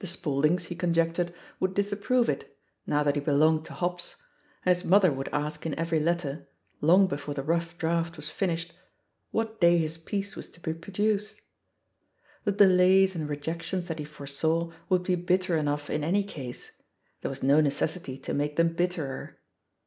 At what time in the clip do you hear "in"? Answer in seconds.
5.64-5.74, 15.88-16.04